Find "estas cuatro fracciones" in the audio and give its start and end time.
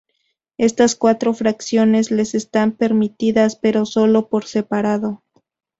0.57-2.09